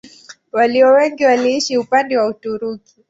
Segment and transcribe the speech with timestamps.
[0.51, 2.95] Walio wengi waliishi upande wa Uturuki.